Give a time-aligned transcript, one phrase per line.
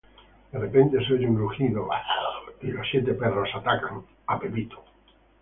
[0.51, 1.87] De repente se oye un rugido,
[2.59, 3.59] y los siete perros y Tim
[4.25, 4.71] atacan.